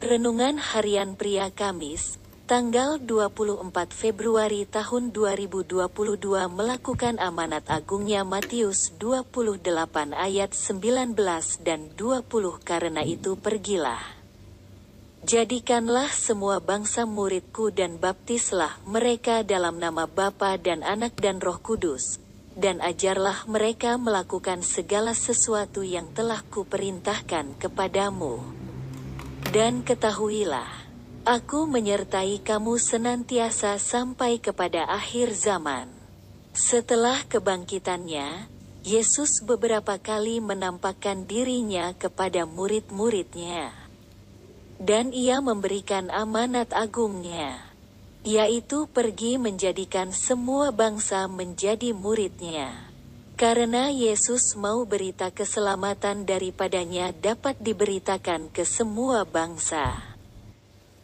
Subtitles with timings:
[0.00, 2.16] Renungan Harian Pria Kamis,
[2.48, 5.76] tanggal 24 Februari tahun 2022
[6.48, 11.12] melakukan amanat agungnya Matius 28 ayat 19
[11.60, 12.24] dan 20
[12.64, 14.00] karena itu pergilah.
[15.28, 22.16] Jadikanlah semua bangsa muridku dan baptislah mereka dalam nama Bapa dan Anak dan Roh Kudus,
[22.56, 28.59] dan ajarlah mereka melakukan segala sesuatu yang telah kuperintahkan kepadamu.
[29.50, 30.70] Dan ketahuilah,
[31.26, 35.90] aku menyertai kamu senantiasa sampai kepada akhir zaman.
[36.54, 38.46] Setelah kebangkitannya,
[38.86, 43.74] Yesus beberapa kali menampakkan dirinya kepada murid-muridnya.
[44.78, 47.58] Dan ia memberikan amanat agungnya,
[48.22, 52.89] yaitu pergi menjadikan semua bangsa menjadi muridnya.
[53.40, 59.96] Karena Yesus mau berita keselamatan daripadanya dapat diberitakan ke semua bangsa.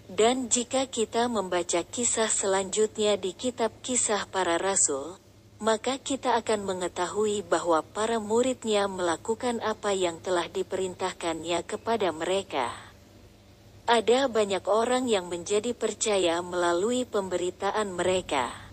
[0.05, 5.17] Dan jika kita membaca kisah selanjutnya di kitab kisah para rasul,
[5.65, 12.69] maka kita akan mengetahui bahwa para muridnya melakukan apa yang telah diperintahkannya kepada mereka.
[13.89, 18.66] Ada banyak orang yang menjadi percaya melalui pemberitaan mereka.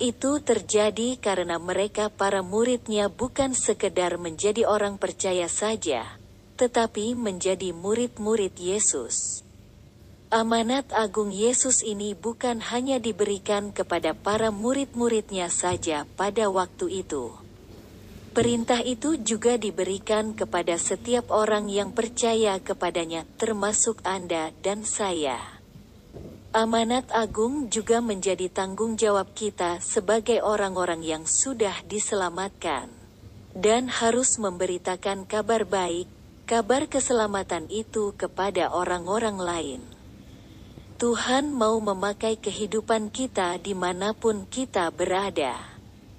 [0.00, 6.16] Itu terjadi karena mereka para muridnya bukan sekedar menjadi orang percaya saja,
[6.56, 9.44] tetapi menjadi murid-murid Yesus.
[10.32, 17.36] Amanat agung Yesus ini bukan hanya diberikan kepada para murid-muridnya saja pada waktu itu.
[18.32, 25.59] Perintah itu juga diberikan kepada setiap orang yang percaya kepadanya, termasuk Anda dan saya.
[26.50, 32.90] Amanat agung juga menjadi tanggung jawab kita sebagai orang-orang yang sudah diselamatkan,
[33.54, 36.10] dan harus memberitakan kabar baik,
[36.50, 39.80] kabar keselamatan itu kepada orang-orang lain.
[40.98, 45.54] Tuhan mau memakai kehidupan kita di mana pun kita berada.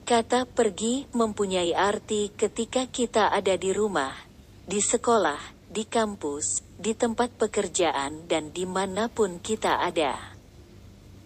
[0.08, 4.16] Kata pergi mempunyai arti ketika kita ada di rumah,
[4.64, 10.20] di sekolah, di kampus, di tempat pekerjaan, dan di mana pun kita ada.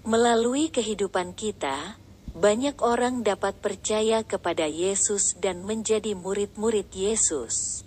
[0.06, 1.98] Melalui kehidupan kita,
[2.38, 7.82] banyak orang dapat percaya kepada Yesus dan menjadi murid-murid Yesus.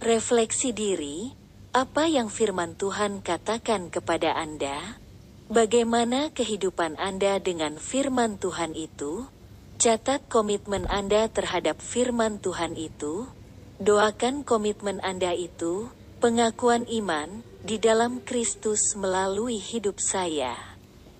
[0.00, 1.36] Refleksi diri,
[1.76, 4.96] apa yang firman Tuhan katakan kepada Anda?
[5.52, 9.28] Bagaimana kehidupan Anda dengan firman Tuhan itu?
[9.76, 13.28] Catat komitmen Anda terhadap firman Tuhan itu.
[13.76, 15.92] Doakan komitmen Anda itu,
[16.24, 20.56] pengakuan iman, di dalam Kristus melalui hidup saya.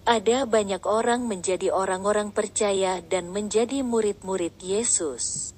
[0.07, 5.56] Ada banyak orang menjadi orang-orang percaya dan menjadi murid-murid Yesus.